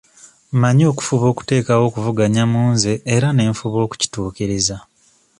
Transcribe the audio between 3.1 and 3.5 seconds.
era ne